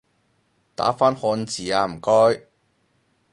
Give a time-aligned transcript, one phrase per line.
[0.73, 2.47] 打返漢字吖唔該